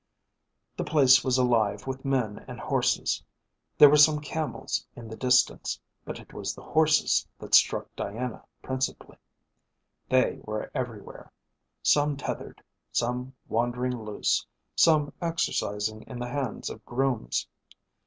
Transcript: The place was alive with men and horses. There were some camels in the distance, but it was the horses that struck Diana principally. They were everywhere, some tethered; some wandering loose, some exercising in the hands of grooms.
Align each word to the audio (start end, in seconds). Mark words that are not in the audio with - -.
The 0.77 0.83
place 0.83 1.23
was 1.23 1.37
alive 1.37 1.85
with 1.85 2.03
men 2.03 2.43
and 2.47 2.59
horses. 2.59 3.23
There 3.77 3.87
were 3.87 3.97
some 3.97 4.19
camels 4.19 4.83
in 4.95 5.07
the 5.07 5.15
distance, 5.15 5.79
but 6.05 6.17
it 6.19 6.33
was 6.33 6.55
the 6.55 6.63
horses 6.63 7.27
that 7.37 7.53
struck 7.53 7.95
Diana 7.95 8.43
principally. 8.63 9.19
They 10.09 10.39
were 10.43 10.71
everywhere, 10.73 11.31
some 11.83 12.17
tethered; 12.17 12.63
some 12.91 13.35
wandering 13.47 13.95
loose, 14.03 14.43
some 14.75 15.13
exercising 15.21 16.01
in 16.07 16.17
the 16.17 16.29
hands 16.29 16.71
of 16.71 16.83
grooms. 16.83 17.47